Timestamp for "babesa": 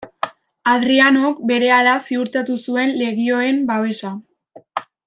3.71-4.15